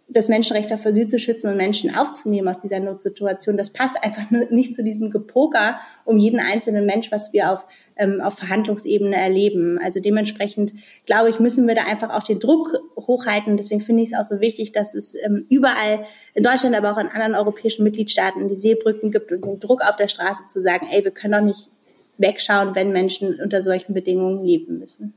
[0.09, 3.57] das Menschenrecht auf Asyl zu schützen und Menschen aufzunehmen aus dieser Notsituation.
[3.57, 7.67] Das passt einfach nicht zu diesem Gepoker um jeden einzelnen Mensch, was wir auf,
[7.97, 9.79] ähm, auf Verhandlungsebene erleben.
[9.83, 10.73] Also dementsprechend,
[11.05, 13.57] glaube ich, müssen wir da einfach auch den Druck hochhalten.
[13.57, 16.99] Deswegen finde ich es auch so wichtig, dass es ähm, überall in Deutschland, aber auch
[16.99, 20.87] in anderen europäischen Mitgliedstaaten die Seebrücken gibt und den Druck auf der Straße zu sagen,
[20.89, 21.69] ey, wir können doch nicht
[22.17, 25.13] wegschauen, wenn Menschen unter solchen Bedingungen leben müssen.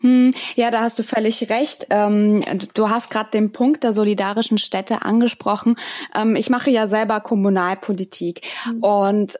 [0.00, 1.86] Hm, ja, da hast du völlig recht.
[1.90, 2.42] Ähm,
[2.74, 5.76] du hast gerade den Punkt der solidarischen Städte angesprochen.
[6.14, 8.82] Ähm, ich mache ja selber Kommunalpolitik mhm.
[8.82, 9.38] und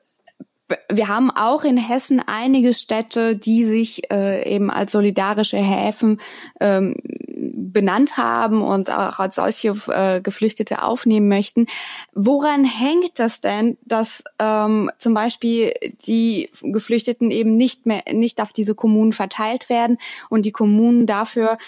[0.89, 6.21] wir haben auch in Hessen einige Städte, die sich äh, eben als solidarische Häfen
[6.61, 6.97] ähm,
[7.77, 11.67] benannt haben und auch als solche äh, Geflüchtete aufnehmen möchten.
[12.15, 15.75] Woran hängt das denn, dass ähm, zum Beispiel
[16.07, 19.99] die Geflüchteten eben nicht mehr nicht auf diese Kommunen verteilt werden
[20.31, 21.59] und die Kommunen dafür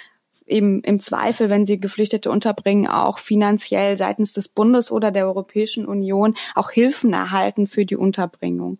[0.46, 5.84] eben im Zweifel, wenn sie Geflüchtete unterbringen, auch finanziell seitens des Bundes oder der Europäischen
[5.84, 8.78] Union auch Hilfen erhalten für die Unterbringung.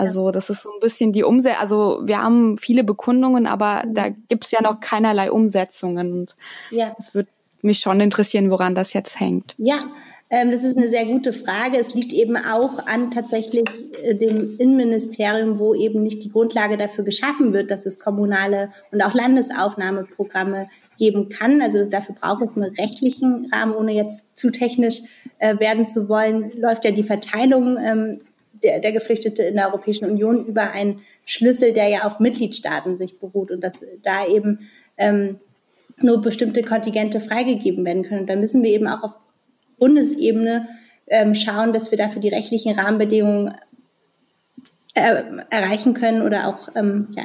[0.00, 1.60] Also das ist so ein bisschen die Umsetzung.
[1.60, 3.94] Also wir haben viele Bekundungen, aber mhm.
[3.94, 6.12] da gibt's ja noch keinerlei Umsetzungen.
[6.12, 6.36] Und
[6.70, 6.94] ja.
[6.98, 7.28] es würde
[7.62, 9.54] mich schon interessieren, woran das jetzt hängt.
[9.58, 9.84] Ja,
[10.30, 11.76] ähm, das ist eine sehr gute Frage.
[11.76, 13.64] Es liegt eben auch an tatsächlich
[14.02, 19.02] äh, dem Innenministerium, wo eben nicht die Grundlage dafür geschaffen wird, dass es kommunale und
[19.02, 21.60] auch Landesaufnahmeprogramme geben kann.
[21.60, 25.02] Also dafür braucht es einen rechtlichen Rahmen, ohne jetzt zu technisch
[25.38, 26.52] äh, werden zu wollen.
[26.56, 28.20] Läuft ja die Verteilung ähm,
[28.62, 33.18] der, der Geflüchtete in der Europäischen Union über einen Schlüssel, der ja auf Mitgliedstaaten sich
[33.18, 34.60] beruht und dass da eben
[34.96, 35.40] ähm,
[36.02, 38.26] nur bestimmte Kontingente freigegeben werden können.
[38.26, 39.18] Da müssen wir eben auch auf
[39.78, 40.68] Bundesebene
[41.06, 43.54] ähm, schauen, dass wir dafür die rechtlichen Rahmenbedingungen
[44.94, 47.24] äh, erreichen können oder auch ähm, ja,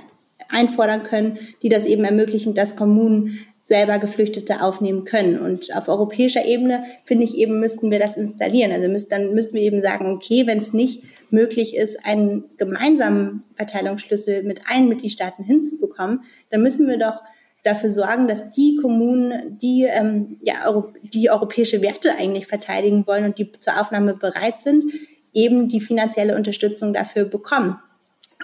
[0.49, 5.39] einfordern können, die das eben ermöglichen, dass Kommunen selber Geflüchtete aufnehmen können.
[5.39, 8.71] Und auf europäischer Ebene, finde ich eben, müssten wir das installieren.
[8.71, 11.01] Also müsst, dann müssten wir eben sagen, okay, wenn es nicht
[11.31, 17.23] möglich ist, einen gemeinsamen Verteilungsschlüssel mit allen Mitgliedstaaten hinzubekommen, dann müssen wir doch
[17.63, 23.39] dafür sorgen, dass die Kommunen, die ähm, ja die europäische Werte eigentlich verteidigen wollen und
[23.39, 24.85] die zur Aufnahme bereit sind,
[25.33, 27.79] eben die finanzielle Unterstützung dafür bekommen.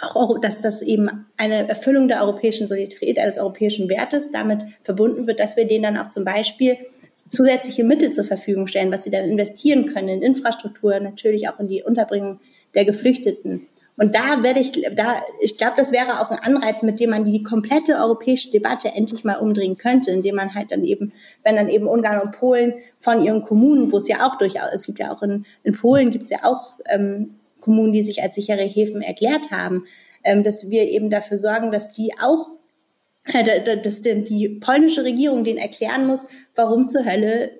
[0.02, 5.40] Auch, dass das eben eine Erfüllung der europäischen Solidarität, eines europäischen Wertes damit verbunden wird,
[5.40, 6.78] dass wir denen dann auch zum Beispiel
[7.28, 11.68] zusätzliche Mittel zur Verfügung stellen, was sie dann investieren können in Infrastruktur, natürlich auch in
[11.68, 12.40] die Unterbringung
[12.76, 13.68] der Geflüchteten.
[13.98, 17.24] Und da werde ich, da, ich glaube, das wäre auch ein Anreiz, mit dem man
[17.24, 21.70] die komplette europäische Debatte endlich mal umdrehen könnte, indem man halt dann eben, wenn dann
[21.70, 25.14] eben Ungarn und Polen von ihren Kommunen, wo es ja auch durchaus, es gibt ja
[25.14, 29.02] auch in, in Polen gibt es ja auch ähm, Kommunen, die sich als sichere Häfen
[29.02, 29.86] erklärt haben,
[30.26, 32.50] ähm, dass wir eben dafür sorgen, dass die auch
[33.26, 37.52] äh, dass die polnische Regierung den erklären muss, warum zur Hölle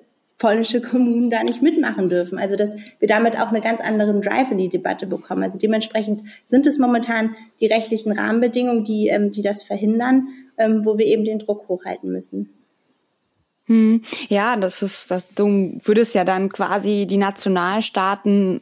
[0.42, 2.36] polnische Kommunen da nicht mitmachen dürfen.
[2.36, 5.44] Also dass wir damit auch einen ganz anderen Drive in die Debatte bekommen.
[5.44, 10.98] Also dementsprechend sind es momentan die rechtlichen Rahmenbedingungen, die, ähm, die das verhindern, ähm, wo
[10.98, 12.50] wir eben den Druck hochhalten müssen.
[13.66, 14.02] Hm.
[14.28, 18.60] Ja, das ist, das, du würdest ja dann quasi die Nationalstaaten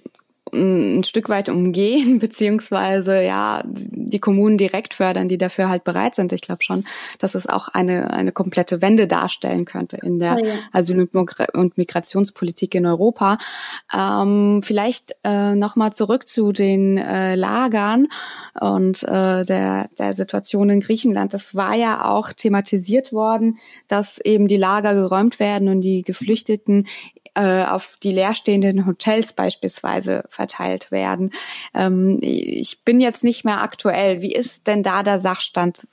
[0.53, 6.33] ein Stück weit umgehen, beziehungsweise ja, die Kommunen direkt fördern, die dafür halt bereit sind.
[6.33, 6.85] Ich glaube schon,
[7.19, 10.55] dass es auch eine, eine komplette Wende darstellen könnte in der oh ja.
[10.73, 11.09] Asyl-
[11.55, 13.39] und Migrationspolitik in Europa.
[13.95, 18.09] Ähm, vielleicht äh, nochmal zurück zu den äh, Lagern
[18.61, 21.35] und äh, der, der Situation in Griechenland.
[21.35, 23.59] Das war ja auch thematisiert worden,
[23.89, 26.87] dass eben die Lager geräumt werden und die Geflüchteten
[27.35, 31.33] äh, auf die leerstehenden Hotels beispielsweise verteilt werden.
[31.75, 34.23] Ähm, ich bin jetzt nicht mehr aktuell.
[34.23, 35.87] Wie ist denn da der Sachstand?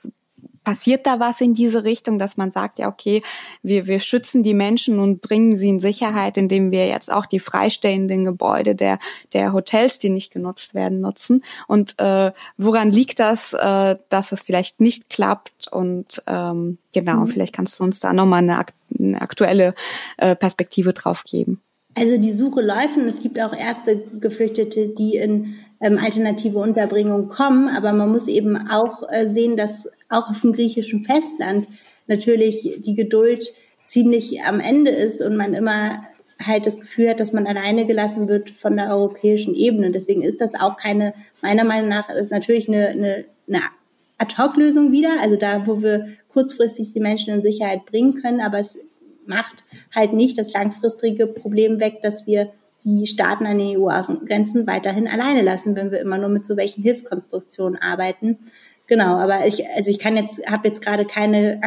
[0.68, 3.22] Passiert da was in diese Richtung, dass man sagt, ja, okay,
[3.62, 7.38] wir, wir schützen die Menschen und bringen sie in Sicherheit, indem wir jetzt auch die
[7.38, 8.98] freistehenden Gebäude der,
[9.32, 11.42] der Hotels, die nicht genutzt werden, nutzen?
[11.68, 15.68] Und äh, woran liegt das, äh, dass es vielleicht nicht klappt?
[15.68, 17.28] Und ähm, genau, mhm.
[17.28, 18.66] vielleicht kannst du uns da nochmal eine,
[18.98, 19.72] eine aktuelle
[20.18, 21.62] äh, Perspektive drauf geben.
[21.96, 27.28] Also die Suche läuft und es gibt auch erste Geflüchtete, die in ähm, alternative Unterbringung
[27.28, 27.68] kommen.
[27.68, 31.66] Aber man muss eben auch äh, sehen, dass auch auf dem griechischen Festland
[32.06, 33.52] natürlich die Geduld
[33.86, 36.02] ziemlich am Ende ist und man immer
[36.46, 39.90] halt das Gefühl hat, dass man alleine gelassen wird von der europäischen Ebene.
[39.90, 43.60] Deswegen ist das auch keine, meiner Meinung nach, ist natürlich eine, eine, eine
[44.18, 48.78] Ad-Hoc-Lösung wieder, also da, wo wir kurzfristig die Menschen in Sicherheit bringen können, aber es
[49.26, 49.64] macht
[49.94, 52.52] halt nicht das langfristige Problem weg, dass wir
[52.84, 56.82] die Staaten an den EU-Außengrenzen weiterhin alleine lassen, wenn wir immer nur mit so welchen
[56.82, 58.38] Hilfskonstruktionen arbeiten.
[58.86, 61.60] Genau, aber ich, also ich kann jetzt, habe jetzt gerade keine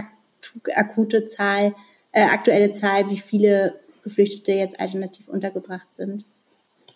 [0.76, 1.76] akute Zahl,
[2.12, 6.26] äh, aktuelle Zahl, wie viele Geflüchtete jetzt alternativ untergebracht sind.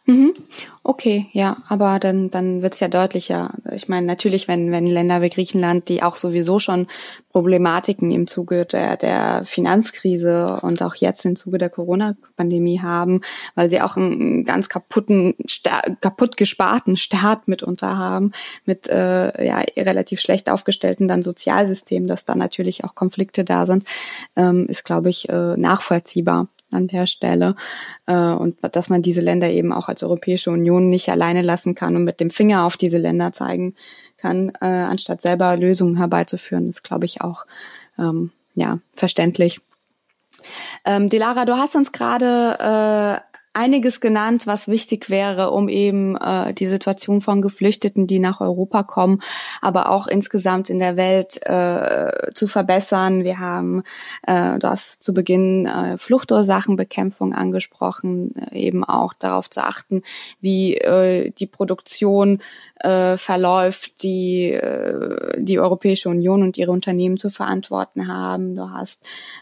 [0.07, 0.33] Mhm.
[0.83, 3.55] Okay, ja, aber dann, dann wird's ja deutlicher.
[3.73, 6.85] Ich meine, natürlich, wenn, wenn Länder wie Griechenland, die auch sowieso schon
[7.31, 13.21] Problematiken im Zuge der, der Finanzkrise und auch jetzt im Zuge der Corona-Pandemie haben,
[13.55, 15.33] weil sie auch einen ganz kaputten,
[16.01, 18.31] kaputt gesparten Staat mitunter haben,
[18.65, 23.85] mit äh, ja, relativ schlecht aufgestellten dann Sozialsystemen, dass da natürlich auch Konflikte da sind,
[24.35, 27.55] ähm, ist, glaube ich, äh, nachvollziehbar an der Stelle
[28.05, 31.95] äh, und dass man diese Länder eben auch als Europäische Union nicht alleine lassen kann
[31.95, 33.75] und mit dem Finger auf diese Länder zeigen
[34.17, 37.45] kann, äh, anstatt selber Lösungen herbeizuführen, ist, glaube ich, auch
[37.97, 39.61] ähm, ja verständlich.
[40.85, 43.24] Ähm, Delara, du hast uns gerade äh,
[43.55, 48.83] einiges genannt, was wichtig wäre, um eben äh, die Situation von Geflüchteten, die nach Europa
[48.83, 49.21] kommen,
[49.61, 53.23] aber auch insgesamt in der Welt äh, zu verbessern.
[53.23, 53.83] Wir haben,
[54.27, 60.01] äh, du hast zu Beginn äh, Fluchtursachenbekämpfung angesprochen, äh, eben auch darauf zu achten,
[60.41, 62.39] wie äh, die Produktion
[62.79, 68.55] äh, verläuft, die äh, die Europäische Union und ihre Unternehmen zu verantworten haben.
[68.55, 69.01] Du hast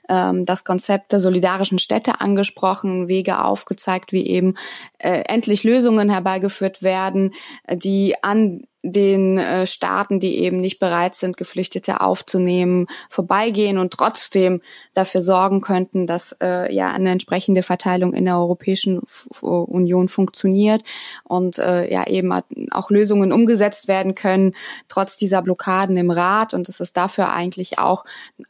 [0.10, 4.55] ähm, das Konzept der solidarischen Städte angesprochen, Wege aufgezeigt, wie eben
[4.97, 7.33] äh, endlich Lösungen herbeigeführt werden,
[7.71, 14.61] die an den äh, Staaten, die eben nicht bereit sind, Geflüchtete aufzunehmen, vorbeigehen und trotzdem
[14.93, 19.01] dafür sorgen könnten, dass äh, ja eine entsprechende Verteilung in der Europäischen
[19.39, 20.83] Union funktioniert
[21.23, 22.33] und äh, ja eben
[22.71, 24.53] auch Lösungen umgesetzt werden können,
[24.89, 28.03] trotz dieser Blockaden im Rat und dass es dafür eigentlich auch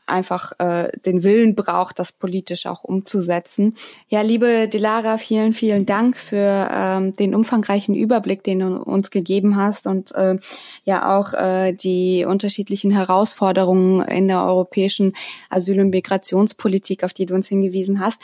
[0.07, 3.75] einfach äh, den Willen braucht, das politisch auch umzusetzen.
[4.07, 9.57] Ja, liebe Dilara, vielen, vielen Dank für ähm, den umfangreichen Überblick, den du uns gegeben
[9.57, 10.37] hast und äh, äh,
[10.83, 15.13] ja auch äh, die unterschiedlichen Herausforderungen in der europäischen
[15.49, 18.21] Asyl- und Migrationspolitik, auf die du uns hingewiesen hast.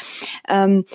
[0.47, 0.85] Ähm,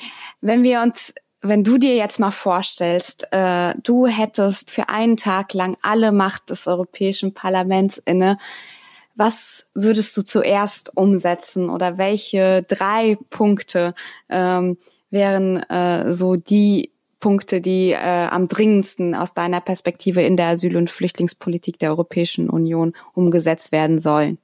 [0.41, 1.15] wenn wir uns
[1.47, 6.49] wenn du dir jetzt mal vorstellst, äh, du hättest für einen Tag lang alle Macht
[6.49, 8.39] des Europäischen Parlaments inne,
[9.15, 13.95] was würdest du zuerst umsetzen oder welche drei Punkte
[14.31, 14.79] ähm,
[15.11, 16.94] wären äh, so die
[17.25, 22.51] Punkte, die äh, am dringendsten aus deiner Perspektive in der Asyl- und Flüchtlingspolitik der Europäischen
[22.51, 24.37] Union umgesetzt werden sollen?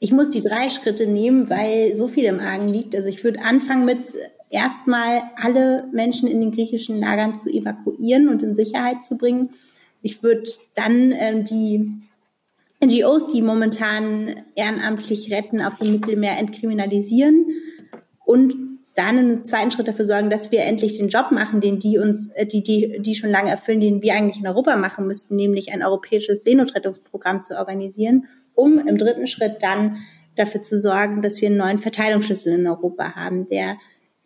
[0.00, 2.96] Ich muss die drei Schritte nehmen, weil so viel im Argen liegt.
[2.96, 4.08] Also ich würde anfangen mit
[4.50, 9.50] erstmal alle Menschen in den griechischen Lagern zu evakuieren und in Sicherheit zu bringen.
[10.02, 11.92] Ich würde dann äh, die
[12.84, 17.46] NGOs, die momentan ehrenamtlich retten, auf dem Mittelmeer entkriminalisieren
[18.24, 21.98] und dann im zweiten Schritt dafür sorgen, dass wir endlich den Job machen, den die
[21.98, 25.36] uns, äh, die, die, die schon lange erfüllen, den wir eigentlich in Europa machen müssten,
[25.36, 29.98] nämlich ein europäisches Seenotrettungsprogramm zu organisieren, um im dritten Schritt dann
[30.34, 33.76] dafür zu sorgen, dass wir einen neuen Verteilungsschlüssel in Europa haben, der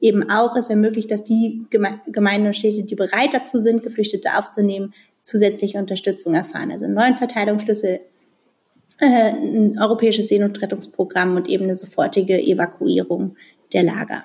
[0.00, 4.94] eben auch es ermöglicht, dass die Gemeinden und Städte, die bereit dazu sind, Geflüchtete aufzunehmen,
[5.22, 6.70] zusätzliche Unterstützung erfahren.
[6.70, 8.00] Also einen neuen Verteilungsschlüssel,
[8.98, 13.36] äh, ein europäisches Seenotrettungsprogramm und eben eine sofortige Evakuierung
[13.72, 14.24] der Lager.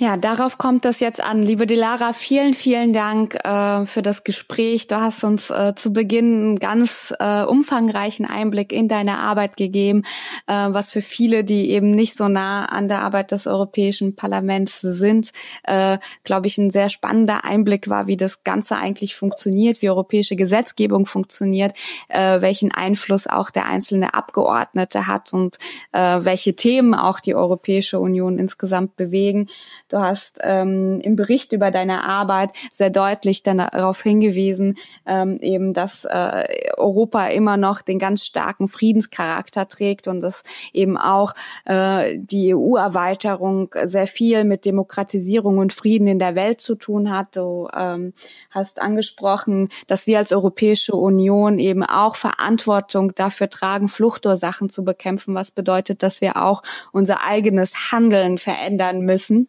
[0.00, 1.42] Ja, darauf kommt es jetzt an.
[1.42, 4.86] Liebe Delara, vielen, vielen Dank äh, für das Gespräch.
[4.86, 10.04] Du hast uns äh, zu Beginn einen ganz äh, umfangreichen Einblick in deine Arbeit gegeben,
[10.46, 14.80] äh, was für viele, die eben nicht so nah an der Arbeit des Europäischen Parlaments
[14.82, 15.32] sind,
[15.64, 20.36] äh, glaube ich, ein sehr spannender Einblick war, wie das Ganze eigentlich funktioniert, wie europäische
[20.36, 21.72] Gesetzgebung funktioniert,
[22.06, 25.56] äh, welchen Einfluss auch der einzelne Abgeordnete hat und
[25.90, 29.48] äh, welche Themen auch die Europäische Union insgesamt bewegen.
[29.88, 35.72] Du hast ähm, im Bericht über deine Arbeit sehr deutlich dann darauf hingewiesen, ähm, eben,
[35.72, 41.32] dass äh, Europa immer noch den ganz starken Friedenscharakter trägt und dass eben auch
[41.64, 47.36] äh, die EU-Erweiterung sehr viel mit Demokratisierung und Frieden in der Welt zu tun hat.
[47.36, 48.12] Du ähm,
[48.50, 55.34] hast angesprochen, dass wir als Europäische Union eben auch Verantwortung dafür tragen, Fluchtursachen zu bekämpfen,
[55.34, 59.48] was bedeutet, dass wir auch unser eigenes Handeln verändern müssen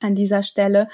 [0.00, 0.88] an dieser Stelle,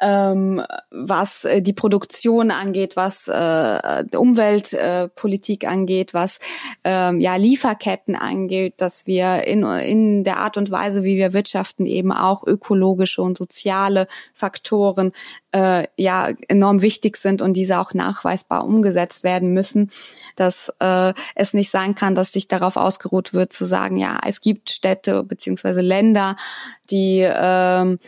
[0.00, 6.38] ähm, was äh, die Produktion angeht, was äh, Umweltpolitik äh, angeht, was
[6.84, 11.86] ähm, ja Lieferketten angeht, dass wir in, in der Art und Weise, wie wir wirtschaften,
[11.86, 15.12] eben auch ökologische und soziale Faktoren
[15.52, 19.90] äh, ja enorm wichtig sind und diese auch nachweisbar umgesetzt werden müssen,
[20.36, 24.40] dass äh, es nicht sein kann, dass sich darauf ausgeruht wird zu sagen, ja, es
[24.40, 26.36] gibt Städte beziehungsweise Länder,
[26.90, 27.98] die ähm,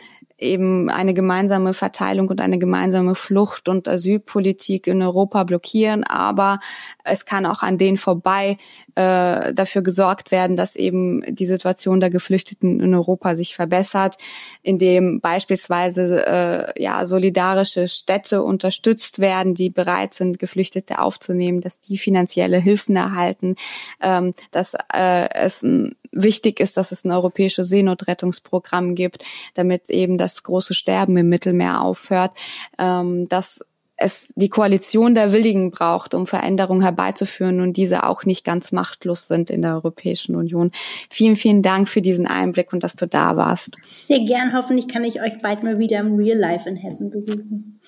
[0.43, 6.59] eben eine gemeinsame Verteilung und eine gemeinsame Flucht- und Asylpolitik in Europa blockieren, aber
[7.03, 8.57] es kann auch an denen vorbei
[8.95, 14.17] äh, dafür gesorgt werden, dass eben die Situation der Geflüchteten in Europa sich verbessert,
[14.61, 21.97] indem beispielsweise äh, ja solidarische Städte unterstützt werden, die bereit sind, Geflüchtete aufzunehmen, dass die
[21.97, 23.55] finanzielle Hilfen erhalten,
[24.01, 29.23] ähm, dass äh, es ein wichtig ist, dass es ein europäisches Seenotrettungsprogramm gibt,
[29.55, 32.31] damit eben das große Sterben im Mittelmeer aufhört,
[32.79, 33.63] ähm, dass
[33.95, 39.27] es die Koalition der Willigen braucht, um Veränderungen herbeizuführen und diese auch nicht ganz machtlos
[39.27, 40.71] sind in der Europäischen Union.
[41.09, 43.77] Vielen, vielen Dank für diesen Einblick und dass du da warst.
[44.03, 44.53] Sehr gern.
[44.53, 47.79] Hoffentlich kann ich euch bald mal wieder im Real Life in Hessen besuchen.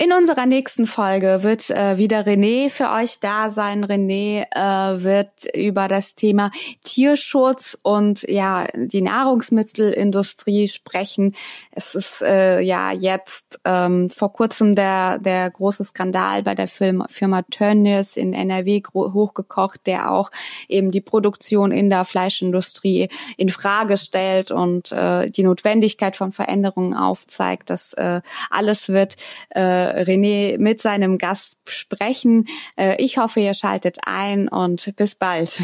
[0.00, 3.84] In unserer nächsten Folge wird äh, wieder René für euch da sein.
[3.84, 6.50] René äh, wird über das Thema
[6.82, 11.36] Tierschutz und ja die Nahrungsmittelindustrie sprechen.
[11.72, 17.06] Es ist äh, ja jetzt ähm, vor kurzem der der große Skandal bei der Firma,
[17.10, 20.30] Firma Tönnies in NRW hochgekocht, der auch
[20.68, 26.94] eben die Produktion in der Fleischindustrie in Frage stellt und äh, die Notwendigkeit von Veränderungen
[26.94, 27.68] aufzeigt.
[27.68, 29.16] Das äh, alles wird
[29.50, 32.46] äh, René mit seinem Gast sprechen.
[32.76, 35.62] Äh, ich hoffe, ihr schaltet ein und bis bald.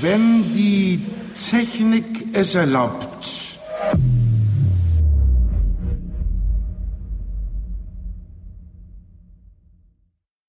[0.00, 1.00] Wenn die
[1.50, 2.04] Technik
[2.34, 3.58] es erlaubt,